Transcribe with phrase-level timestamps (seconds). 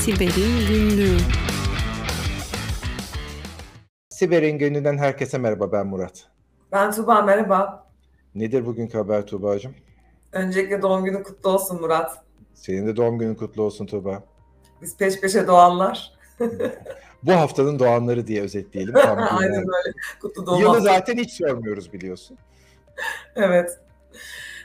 [0.00, 1.16] Siber'in Günlüğü
[4.10, 6.26] Siber'in Günlüğü'nden herkese merhaba ben Murat.
[6.72, 7.86] Ben Tuba merhaba.
[8.34, 9.74] Nedir bugünkü haber Tuğba'cığım?
[10.32, 12.24] Öncelikle doğum günü kutlu olsun Murat.
[12.54, 14.22] Senin de doğum günün kutlu olsun Tuğba.
[14.82, 16.12] Biz peş peşe doğanlar.
[17.22, 18.94] Bu haftanın doğanları diye özetleyelim.
[18.94, 19.92] Tam Aynen öyle.
[20.20, 22.38] Kutlu doğum Yılı zaten hiç sormuyoruz biliyorsun.
[23.36, 23.78] Evet.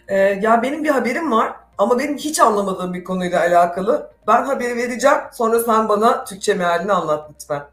[0.07, 4.11] Ee, ya benim bir haberim var ama benim hiç anlamadığım bir konuyla alakalı.
[4.27, 5.17] Ben haberi vereceğim.
[5.33, 7.63] Sonra sen bana Türkçe mealini anlat lütfen.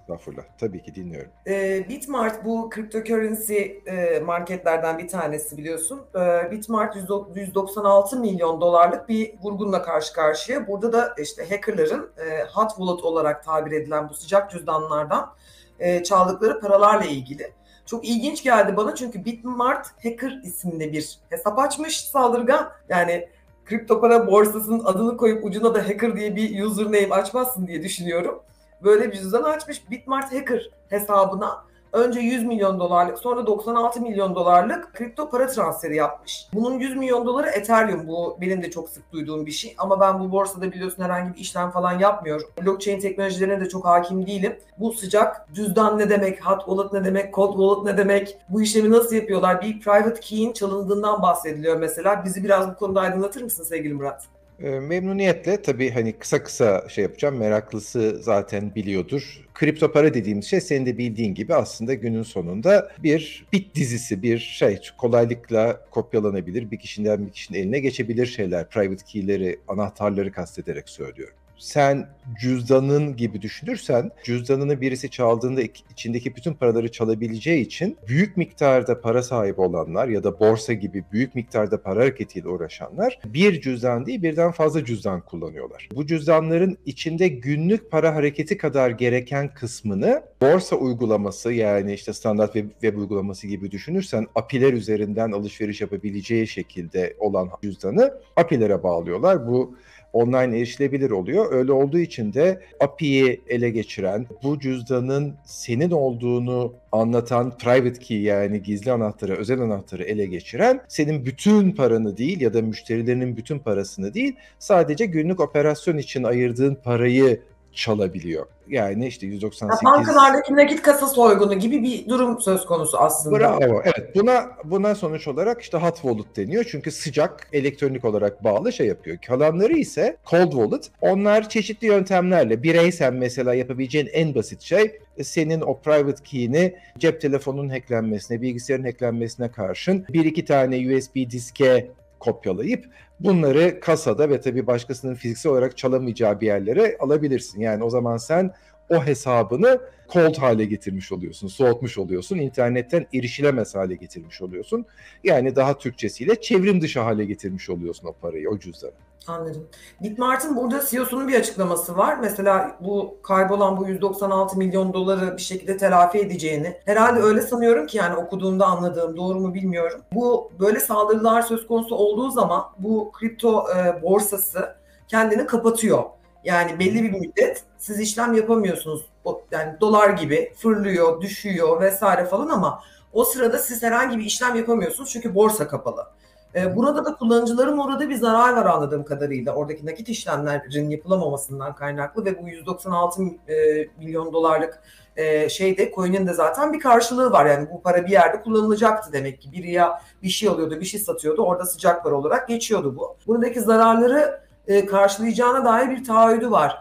[0.00, 0.42] Estağfurullah.
[0.60, 1.30] Tabii ki dinliyorum.
[1.46, 6.00] Ee, Bitmart bu cryptocurrency e, marketlerden bir tanesi biliyorsun.
[6.14, 10.68] Ee, Bitmart 100 196 milyon dolarlık bir vurgunla karşı karşıya.
[10.68, 15.32] Burada da işte hackerların e, hot wallet olarak tabir edilen bu sıcak cüzdanlardan
[15.78, 17.52] e, çaldıkları paralarla ilgili.
[17.86, 22.72] Çok ilginç geldi bana çünkü Bitmart Hacker isimli bir hesap açmış saldırgan.
[22.88, 23.28] Yani
[23.70, 28.42] kripto para borsasının adını koyup ucuna da hacker diye bir username açmazsın diye düşünüyorum.
[28.84, 34.94] Böyle bir cüzdan açmış Bitmart Hacker hesabına önce 100 milyon dolarlık sonra 96 milyon dolarlık
[34.94, 36.46] kripto para transferi yapmış.
[36.52, 40.20] Bunun 100 milyon doları Ethereum bu benim de çok sık duyduğum bir şey ama ben
[40.20, 42.46] bu borsada biliyorsun herhangi bir işlem falan yapmıyorum.
[42.62, 44.58] Blockchain teknolojilerine de çok hakim değilim.
[44.78, 48.90] Bu sıcak cüzdan ne demek, hot wallet ne demek, cold wallet ne demek, bu işlemi
[48.90, 49.62] nasıl yapıyorlar?
[49.62, 52.24] Bir private key'in çalındığından bahsediliyor mesela.
[52.24, 54.39] Bizi biraz bu konuda aydınlatır mısın sevgili Murat?
[54.62, 57.36] Ee, memnuniyetle tabii hani kısa kısa şey yapacağım.
[57.36, 59.46] Meraklısı zaten biliyordur.
[59.54, 64.38] Kripto para dediğimiz şey senin de bildiğin gibi aslında günün sonunda bir bit dizisi, bir
[64.38, 68.68] şey kolaylıkla kopyalanabilir, bir kişiden bir kişinin eline geçebilir şeyler.
[68.68, 71.34] Private key'leri, anahtarları kastederek söylüyorum.
[71.60, 72.08] Sen
[72.40, 79.60] cüzdanın gibi düşünürsen cüzdanını birisi çaldığında içindeki bütün paraları çalabileceği için büyük miktarda para sahibi
[79.60, 84.84] olanlar ya da borsa gibi büyük miktarda para hareketiyle uğraşanlar bir cüzdan değil birden fazla
[84.84, 85.88] cüzdan kullanıyorlar.
[85.94, 92.70] Bu cüzdanların içinde günlük para hareketi kadar gereken kısmını borsa uygulaması yani işte standart web,
[92.70, 99.48] web uygulaması gibi düşünürsen API'ler üzerinden alışveriş yapabileceği şekilde olan cüzdanı API'lere bağlıyorlar.
[99.48, 99.76] Bu
[100.12, 101.52] online erişilebilir oluyor.
[101.52, 108.62] Öyle olduğu için de API'yi ele geçiren, bu cüzdanın senin olduğunu anlatan private key yani
[108.62, 114.14] gizli anahtarı, özel anahtarı ele geçiren senin bütün paranı değil ya da müşterilerinin bütün parasını
[114.14, 117.40] değil sadece günlük operasyon için ayırdığın parayı
[117.72, 118.46] çalabiliyor.
[118.70, 119.82] Yani işte 198...
[119.82, 123.38] Ya bankalardaki nakit kasa soygunu gibi bir durum söz konusu aslında.
[123.38, 123.82] Bravo.
[123.84, 124.16] Evet.
[124.16, 126.64] Buna buna sonuç olarak işte hot wallet deniyor.
[126.70, 129.18] Çünkü sıcak elektronik olarak bağlı şey yapıyor.
[129.26, 130.90] Kalanları ise cold wallet.
[131.00, 137.68] Onlar çeşitli yöntemlerle bireysen mesela yapabileceğin en basit şey senin o private key'ini cep telefonunun
[137.68, 142.84] hacklenmesine, bilgisayarın hacklenmesine karşın bir iki tane USB diske kopyalayıp
[143.20, 147.60] bunları kasada ve tabii başkasının fiziksel olarak çalamayacağı bir yerlere alabilirsin.
[147.60, 148.50] Yani o zaman sen
[148.90, 149.80] o hesabını
[150.12, 154.86] cold hale getirmiş oluyorsun, soğutmuş oluyorsun, internetten erişilemez hale getirmiş oluyorsun.
[155.24, 158.92] Yani daha Türkçesiyle çevrim dışı hale getirmiş oluyorsun o parayı, o cüzdanı.
[159.26, 159.68] Anladım.
[160.02, 162.18] Bitmart'ın burada CEO'sunun bir açıklaması var.
[162.20, 166.76] Mesela bu kaybolan bu 196 milyon doları bir şekilde telafi edeceğini.
[166.84, 170.00] Herhalde öyle sanıyorum ki yani okuduğumda anladığım doğru mu bilmiyorum.
[170.12, 174.76] Bu böyle saldırılar söz konusu olduğu zaman bu kripto e, borsası
[175.08, 176.02] kendini kapatıyor.
[176.44, 179.06] Yani belli bir müddet siz işlem yapamıyorsunuz.
[179.50, 182.82] Yani dolar gibi fırlıyor, düşüyor vesaire falan ama
[183.12, 186.06] o sırada siz herhangi bir işlem yapamıyorsunuz çünkü borsa kapalı.
[186.54, 189.54] Ee, burada da kullanıcıların uğradığı bir zarar var anladığım kadarıyla.
[189.54, 194.82] Oradaki nakit işlemlerin yapılamamasından kaynaklı ve bu 196 e, milyon dolarlık
[195.16, 197.46] e, şeyde coin'in de zaten bir karşılığı var.
[197.46, 199.52] Yani bu para bir yerde kullanılacaktı demek ki.
[199.52, 201.42] Biri ya bir şey alıyordu, bir şey satıyordu.
[201.42, 203.16] Orada sıcak para olarak geçiyordu bu.
[203.26, 204.40] Buradaki zararları
[204.70, 206.76] e, karşılayacağına dair bir taahhüdü var.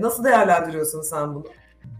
[0.00, 1.44] Nasıl değerlendiriyorsun sen bunu?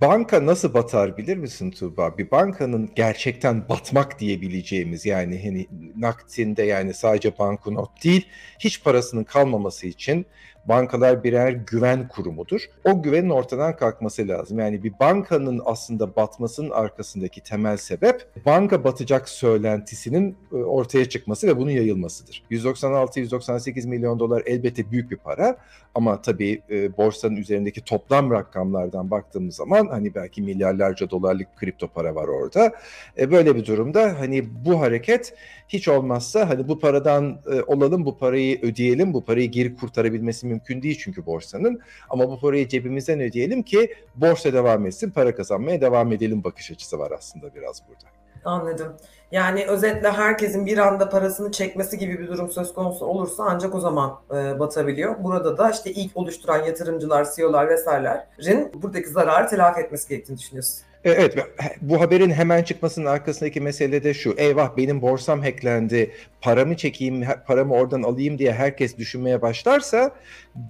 [0.01, 2.19] Banka nasıl batar bilir misin Tuğba?
[2.19, 5.67] Bir bankanın gerçekten batmak diyebileceğimiz yani hani
[5.97, 10.27] nakdinde yani sadece banknot değil hiç parasının kalmaması için
[10.69, 12.61] bankalar birer güven kurumudur.
[12.85, 14.59] O güvenin ortadan kalkması lazım.
[14.59, 21.57] Yani bir bankanın aslında batmasının arkasındaki temel sebep banka batacak söylentisinin e, ortaya çıkması ve
[21.57, 22.43] bunun yayılmasıdır.
[22.51, 25.57] 196-198 milyon dolar elbette büyük bir para
[25.95, 32.15] ama tabii e, borsanın üzerindeki toplam rakamlardan baktığımız zaman hani belki milyarlarca dolarlık kripto para
[32.15, 32.73] var orada.
[33.19, 35.35] E, böyle bir durumda hani bu hareket
[35.69, 40.56] hiç olmazsa hani bu paradan e, olalım, bu parayı ödeyelim, bu parayı geri kurtarabilmesi mümkün
[40.69, 41.81] değil çünkü borsanın.
[42.11, 46.99] Ama bu parayı cebimizden ödeyelim ki borsa devam etsin, para kazanmaya devam edelim bakış açısı
[46.99, 48.07] var aslında biraz burada.
[48.45, 48.97] Anladım.
[49.33, 53.81] Yani özetle herkesin bir anda parasını çekmesi gibi bir durum söz konusu olursa ancak o
[53.81, 55.25] zaman e, batabiliyor.
[55.25, 60.86] Burada da işte ilk oluşturan yatırımcılar, CEO'lar vesairelerin buradaki zararı telafi etmesi gerektiğini düşünüyorsun.
[61.07, 61.37] E, evet
[61.81, 64.35] bu haberin hemen çıkmasının arkasındaki mesele de şu.
[64.37, 66.11] Eyvah benim borsam hacklendi.
[66.41, 70.11] Paramı çekeyim, paramı oradan alayım diye herkes düşünmeye başlarsa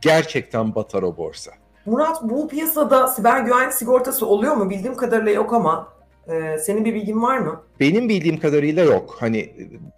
[0.03, 1.51] gerçekten batar o borsa.
[1.87, 4.71] Murat bu piyasada siber güvenlik sigortası oluyor mu?
[4.71, 5.97] Bildiğim kadarıyla yok ama
[6.29, 7.63] ee, senin bir bilgin var mı?
[7.81, 9.17] Benim bildiğim kadarıyla yok.
[9.19, 9.51] Hani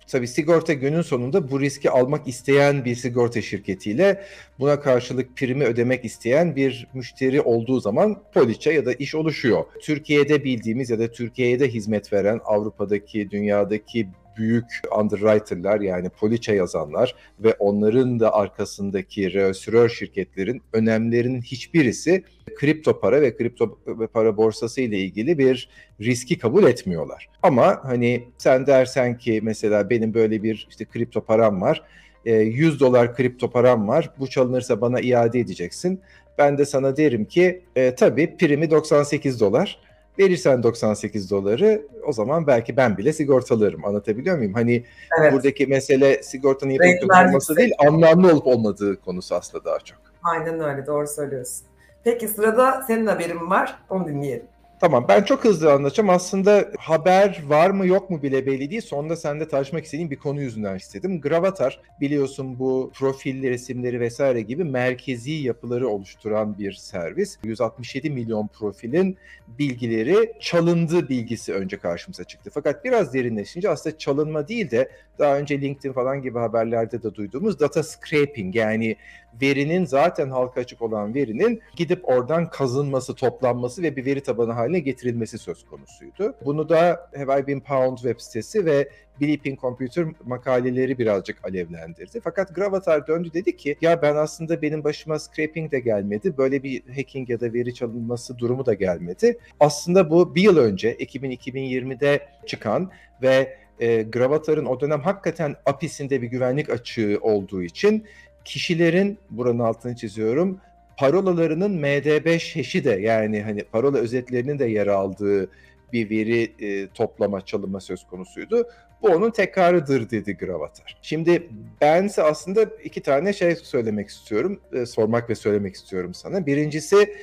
[0.06, 4.24] tabii sigorta günün sonunda bu riski almak isteyen bir sigorta şirketiyle
[4.58, 9.64] buna karşılık primi ödemek isteyen bir müşteri olduğu zaman poliçe ya da iş oluşuyor.
[9.82, 14.08] Türkiye'de bildiğimiz ya da Türkiye'de hizmet veren Avrupa'daki, dünyadaki
[14.38, 14.64] büyük
[14.98, 22.24] underwriter'lar yani poliçe yazanlar ve onların da arkasındaki reasürör şirketlerin önemlerinin hiçbirisi
[22.56, 23.78] kripto para ve kripto
[24.12, 25.68] para borsası ile ilgili bir
[26.00, 27.28] riski kabul etmiyorlar.
[27.42, 31.82] Ama hani sen dersen ki mesela benim böyle bir işte kripto param var.
[32.24, 34.10] 100 e, dolar kripto param var.
[34.18, 36.00] Bu çalınırsa bana iade edeceksin.
[36.38, 39.80] Ben de sana derim ki e, tabii primi 98 dolar.
[40.18, 43.84] Verirsen 98 doları o zaman belki ben bile sigortalarım.
[43.84, 44.54] Anlatabiliyor muyum?
[44.54, 44.84] Hani
[45.20, 45.32] evet.
[45.32, 49.98] buradaki mesele sigortanın yapılıp olması değil, anlamlı olup olmadığı konusu aslında daha çok.
[50.22, 51.66] Aynen öyle, doğru söylüyorsun.
[52.04, 54.46] Peki sırada senin haberin var, onu dinleyelim.
[54.80, 56.10] Tamam ben çok hızlı anlatacağım.
[56.10, 58.80] Aslında haber var mı yok mu bile belli değil.
[58.80, 61.20] Sonunda sende tartışmak istediğim bir konu yüzünden istedim.
[61.20, 67.38] Gravatar biliyorsun bu profilli resimleri vesaire gibi merkezi yapıları oluşturan bir servis.
[67.44, 69.16] 167 milyon profilin
[69.58, 72.50] bilgileri çalındı bilgisi önce karşımıza çıktı.
[72.54, 77.60] Fakat biraz derinleşince aslında çalınma değil de daha önce LinkedIn falan gibi haberlerde de duyduğumuz
[77.60, 78.96] data scraping yani
[79.42, 84.78] verinin zaten halka açık olan verinin gidip oradan kazınması, toplanması ve bir veri tabanı haline
[84.78, 86.34] getirilmesi söz konusuydu.
[86.44, 88.88] Bunu da Have I Been Pound web sitesi ve
[89.20, 92.20] Bleeping Computer makaleleri birazcık alevlendirdi.
[92.24, 96.38] Fakat Gravatar döndü dedi ki ya ben aslında benim başıma scraping de gelmedi.
[96.38, 99.38] Böyle bir hacking ya da veri çalınması durumu da gelmedi.
[99.60, 102.90] Aslında bu bir yıl önce 2020'de çıkan
[103.22, 108.06] ve e, Gravatar'ın o dönem hakikaten API'sinde bir güvenlik açığı olduğu için
[108.48, 110.60] kişilerin buranın altını çiziyorum
[110.98, 115.50] parolalarının MD5 hash'i de yani hani parola özetlerinin de yer aldığı
[115.92, 118.68] bir veri e, toplama çalınma söz konusuydu.
[119.02, 120.98] Bu onun tekrarıdır dedi Gravatar.
[121.02, 121.48] Şimdi
[121.80, 126.46] bense aslında iki tane şey söylemek istiyorum, e, sormak ve söylemek istiyorum sana.
[126.46, 127.16] Birincisi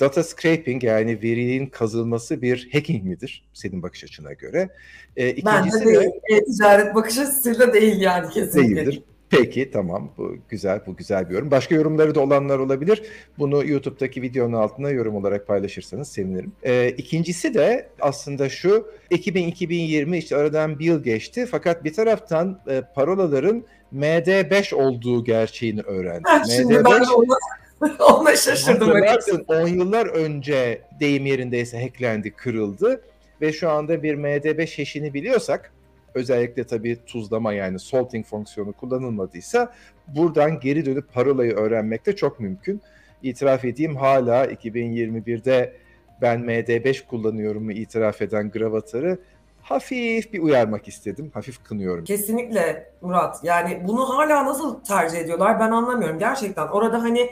[0.00, 4.68] data scraping yani verinin kazılması bir hacking midir senin bakış açına göre?
[5.16, 6.10] E, ikincisi Bence değil.
[6.30, 8.76] De, ticaret bakış açısıyla değil yani kesinlikle.
[8.76, 9.02] Değildir.
[9.30, 11.50] Peki tamam bu güzel bu güzel bir yorum.
[11.50, 13.02] Başka yorumları da olanlar olabilir.
[13.38, 16.52] Bunu YouTube'daki videonun altına yorum olarak paylaşırsanız sevinirim.
[16.62, 22.82] Ee, ikincisi de aslında şu 2000-2020 işte aradan bir yıl geçti fakat bir taraftan e,
[22.94, 23.64] parolaların
[23.94, 26.28] MD5 olduğu gerçeğini öğrendik.
[26.28, 28.88] Ha, şimdi MD5, ben ona, ona şaşırdım.
[28.88, 33.00] Hatırlarsın 10 yıllar önce deyim yerindeyse hacklendi, kırıldı
[33.40, 35.72] ve şu anda bir MD5 hash'ini biliyorsak
[36.16, 39.72] özellikle tabii tuzlama yani salting fonksiyonu kullanılmadıysa
[40.08, 42.82] buradan geri dönüp parolayı öğrenmek de çok mümkün.
[43.22, 45.76] İtiraf edeyim hala 2021'de
[46.22, 49.18] ben MD5 kullanıyorum itiraf eden Gravatar'ı
[49.62, 51.30] hafif bir uyarmak istedim.
[51.34, 52.04] Hafif kınıyorum.
[52.04, 53.44] Kesinlikle Murat.
[53.44, 56.18] Yani bunu hala nasıl tercih ediyorlar ben anlamıyorum.
[56.18, 57.30] Gerçekten orada hani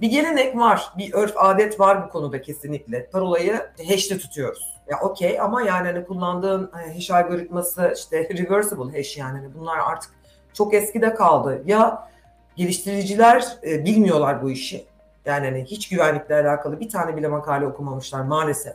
[0.00, 3.06] bir gelenek var, bir örf adet var bu konuda kesinlikle.
[3.12, 4.81] Parolayı hash'te tutuyoruz.
[4.92, 9.78] Ya okey ama yani hani kullandığın hani hash algoritması işte reversible hash yani hani bunlar
[9.78, 10.10] artık
[10.52, 11.62] çok eskide kaldı.
[11.66, 12.08] Ya
[12.56, 14.84] geliştiriciler e, bilmiyorlar bu işi.
[15.24, 18.74] Yani hani hiç güvenlikle alakalı bir tane bile makale okumamışlar maalesef.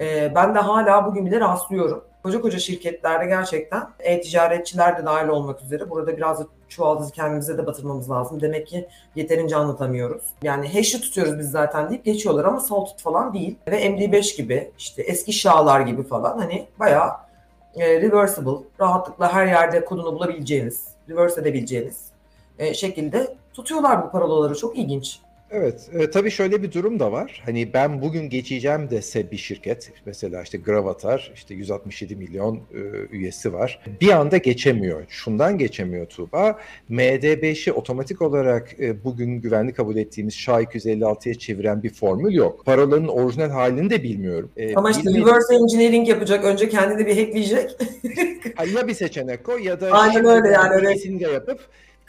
[0.00, 2.04] E, ben de hala bugün bile rastlıyorum.
[2.24, 7.66] Koca koca şirketlerde gerçekten e-ticaretçiler de dahil olmak üzere burada biraz da çuvaldızı kendimize de
[7.66, 8.40] batırmamız lazım.
[8.40, 10.24] Demek ki yeterince anlatamıyoruz.
[10.42, 13.58] Yani hash'i tutuyoruz biz zaten deyip geçiyorlar ama salted falan değil.
[13.68, 17.10] Ve MD5 gibi işte eski şahlar gibi falan hani bayağı
[17.74, 22.04] e, reversible, rahatlıkla her yerde kodunu bulabileceğiniz, reverse edebileceğiniz
[22.58, 24.54] e, şekilde tutuyorlar bu parolaları.
[24.54, 25.20] Çok ilginç.
[25.56, 27.42] Evet, e, tabii şöyle bir durum da var.
[27.44, 32.78] Hani ben bugün geçeceğim dese bir şirket, mesela işte Gravatar, işte 167 milyon e,
[33.10, 33.80] üyesi var.
[34.00, 35.04] Bir anda geçemiyor.
[35.08, 36.58] Şundan geçemiyor Tuğba.
[36.90, 42.64] MD5'i otomatik olarak e, bugün güvenli kabul ettiğimiz SHA-256'ya çeviren bir formül yok.
[42.64, 44.50] Parolanın orijinal halini de bilmiyorum.
[44.56, 45.32] E, Ama işte bilmiyorum.
[45.32, 46.44] reverse engineering yapacak.
[46.44, 47.70] Önce kendini bir hackleyecek.
[48.74, 50.74] ya bir seçenek o ya da Aynen öyle yani.
[50.74, 51.32] Öyle.
[51.32, 51.60] yapıp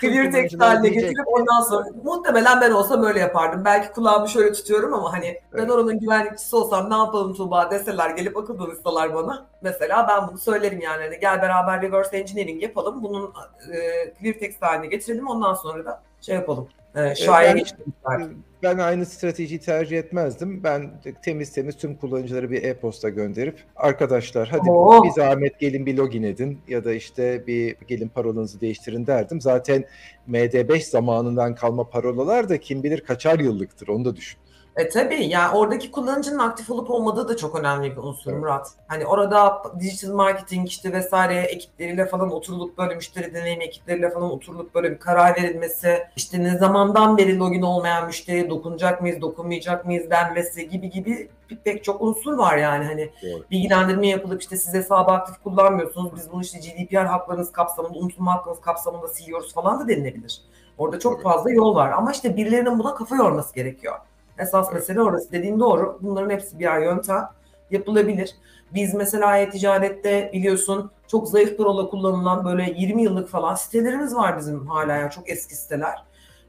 [0.02, 3.66] clear text haline getirip ondan sonra muhtemelen ben olsam öyle yapardım.
[3.66, 5.72] Belki kulağımı şöyle tutuyorum ama hani ben Evet.
[5.72, 9.46] oranın güvenlikçisi olsam ne yapalım Tuğba deseler gelip akıl danışsalar bana.
[9.62, 13.04] Mesela ben bunu söylerim yani hani gel beraber reverse engineering yapalım.
[13.04, 13.34] Bunun
[13.74, 13.78] e,
[14.20, 16.68] clear text haline getirelim ondan sonra da şey yapalım.
[16.96, 17.64] E, şaya ben-
[18.10, 18.34] belki.
[18.64, 20.64] Ben aynı stratejiyi tercih etmezdim.
[20.64, 20.92] Ben
[21.24, 25.04] temiz temiz tüm kullanıcılara bir e-posta gönderip arkadaşlar hadi Oo.
[25.04, 29.42] bir zahmet gelin bir login edin ya da işte bir gelin parolanızı değiştirin derdim.
[29.42, 29.86] Zaten
[30.30, 34.40] MD5 zamanından kalma parolalar da kim bilir kaçar yıllıktır onu da düşün.
[34.78, 38.42] E tabii yani oradaki kullanıcının aktif olup olmadığı da çok önemli bir unsur Evet.
[38.42, 38.68] Murat.
[38.88, 44.76] Hani orada digital marketing işte vesaire ekipleriyle falan oturulup böyle müşteri deneyim ekipleriyle falan oturulup
[44.76, 50.10] böyle bir karar verilmesi, işte ne zamandan beri login olmayan müşteriye dokunacak mıyız, dokunmayacak mıyız
[50.10, 51.30] denmesi gibi gibi
[51.64, 53.44] pek çok unsur var yani hani Doğru.
[53.52, 58.62] bilgilendirme yapılıp işte siz hesabı aktif kullanmıyorsunuz biz bunu işte GDPR haklarınız kapsamında, unutulma hakkınız
[58.62, 60.42] kapsamında siliyoruz falan da denilebilir.
[60.78, 61.24] Orada çok Tabii.
[61.24, 63.96] fazla yol var ama işte birilerinin buna kafa yorması gerekiyor.
[64.40, 64.74] Esas Evet.
[64.82, 65.32] mesele orası.
[65.32, 66.00] Dediğin doğru.
[66.02, 67.30] Bunların hepsi birer yöntem.
[67.72, 68.36] Yapılabilir.
[68.74, 74.68] Biz mesela e-ticarette biliyorsun çok zayıf parola kullanılan böyle 20 yıllık falan sitelerimiz var bizim
[74.68, 76.04] hala yani çok eski siteler.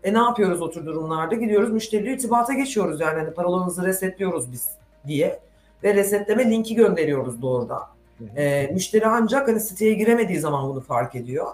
[0.04, 1.34] E ne yapıyoruz o tür durumlarda?
[1.34, 4.68] Gidiyoruz müşteriyle irtibata geçiyoruz yani hani parolanızı resetliyoruz biz
[5.06, 5.40] diye.
[5.84, 7.82] Ve resetleme linki gönderiyoruz doğrudan.
[8.36, 11.46] E, müşteri ancak hani siteye giremediği zaman bunu fark ediyor.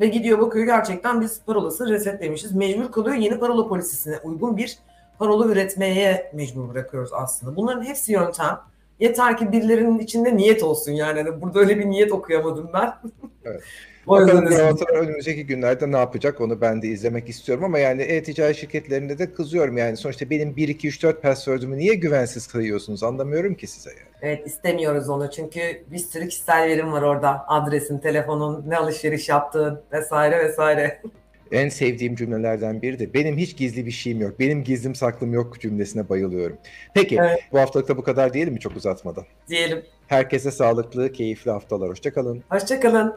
[0.00, 2.52] Ve gidiyor bakıyor gerçekten biz parolasını resetlemişiz.
[2.54, 4.78] Mecbur kalıyor yeni parola polisisine uygun bir
[5.20, 7.56] parola üretmeye mecbur bırakıyoruz aslında.
[7.56, 8.58] Bunların hepsi yöntem.
[9.00, 11.22] Yeter ki birilerinin içinde niyet olsun yani.
[11.22, 12.92] Hani burada öyle bir niyet okuyamadım ben.
[13.44, 13.62] Evet.
[14.06, 14.44] o yüzden.
[14.44, 19.32] Gravatar önümüzdeki günlerde ne yapacak onu ben de izlemek istiyorum ama yani e-ticaret şirketlerinde de
[19.32, 23.90] kızıyorum yani sonuçta benim 1 2 3 4 password'ümü niye güvensiz kılıyorsunuz anlamıyorum ki size
[23.90, 24.08] yani.
[24.22, 25.60] Evet istemiyoruz onu çünkü
[25.90, 27.44] bir sürü kişisel verim var orada.
[27.48, 31.02] Adresin, telefonun, ne alışveriş yaptığın vesaire vesaire.
[31.52, 34.40] En sevdiğim cümlelerden biri de benim hiç gizli bir şeyim yok.
[34.40, 36.58] Benim gizlim saklım yok cümlesine bayılıyorum.
[36.94, 37.40] Peki Evet.
[37.52, 39.24] bu haftalıkta bu kadar diyelim mi çok uzatmadan?
[39.48, 39.82] Diyelim.
[40.08, 41.88] Herkese sağlıklı, keyifli haftalar.
[41.90, 42.42] Hoşçakalın.
[42.50, 43.14] Hoşçakalın.